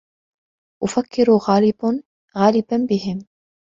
أفكر 0.83 1.27
غالبا 2.33 2.77
بهم. 2.89 3.25